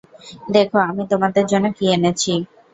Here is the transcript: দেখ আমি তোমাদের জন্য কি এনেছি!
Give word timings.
দেখ 0.53 0.69
আমি 0.83 1.03
তোমাদের 1.11 1.43
জন্য 1.51 1.65
কি 1.77 1.85
এনেছি! 1.95 2.33